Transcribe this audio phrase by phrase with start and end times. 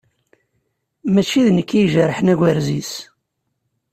[1.13, 2.91] Mačči d nekk i ijerḥen agrez-is.